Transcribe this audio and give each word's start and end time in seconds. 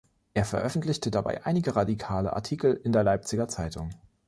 Er 0.33 0.45
veröffentlichte 0.45 1.11
dabei 1.11 1.45
einige 1.45 1.75
radikale 1.75 2.33
Artikel 2.33 2.73
in 2.73 2.91
der 2.91 3.03
Leipziger 3.03 3.47
Zeitung. 3.47 3.91